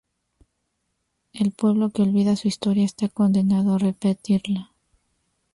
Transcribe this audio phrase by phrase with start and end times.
[1.31, 4.71] El pueblo que olvida su Historia está condenado a repetirla